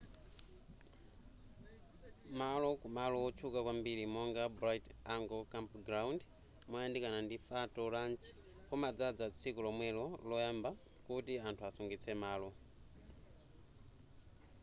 [2.39, 6.19] malo ku malo otchuka kwambiri monga bright angle campground
[6.69, 8.23] moyandikana ndi phanto ranch
[8.67, 10.69] kumadzadza tsiku lomwelo loyamba
[11.05, 12.49] kuti anthu asungitse malo